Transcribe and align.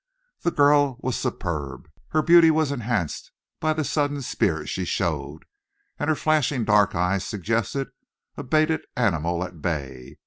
The 0.41 0.49
girl 0.49 0.97
was 1.01 1.15
superb. 1.15 1.87
Her 2.09 2.23
beauty 2.23 2.49
was 2.49 2.71
enhanced 2.71 3.31
by 3.59 3.73
the 3.73 3.83
sudden 3.83 4.23
spirit 4.23 4.67
she 4.67 4.83
showed, 4.83 5.45
and 5.99 6.09
her 6.09 6.15
flashing 6.15 6.65
dark 6.65 6.95
eyes 6.95 7.23
suggested 7.23 7.89
a 8.35 8.41
baited 8.41 8.81
animal 8.97 9.43
at 9.43 9.61
bay. 9.61 10.17